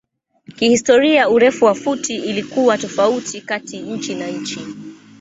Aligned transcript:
Kihistoria 0.55 1.29
urefu 1.29 1.65
wa 1.65 1.75
futi 1.75 2.15
ilikuwa 2.17 2.77
tofauti 2.77 3.41
kati 3.41 3.79
nchi 3.79 4.15
na 4.15 4.27
nchi. 4.27 4.59